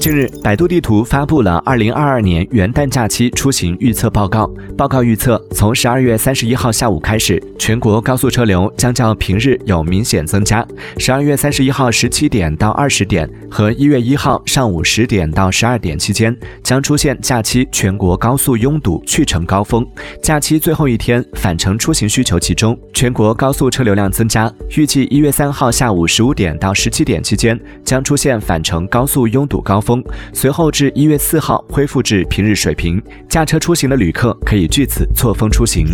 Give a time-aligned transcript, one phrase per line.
[0.00, 4.48] 近日，百度地图发布了二零二二年元旦假期出行预测报告。
[4.78, 10.66] 报告预测，从十二月三十一号下午开始，全国高速车流将较平日有明显增加。
[10.98, 19.84] 十二月三十一号十七点到二十点和一月一号上午十点到十二点期间，将出现假期全国高速拥堵去程高峰。
[20.22, 24.50] 假期最后一天，返程出行需求集中，全国高速车流量增加。
[24.76, 30.04] 预计一月三号下午十五点到十七点期间，将出现返程高速拥拥堵高峰。
[30.34, 35.86] 随后至一月四号恢复至平日水平，驾车出行的旅客可以据此错峰出行。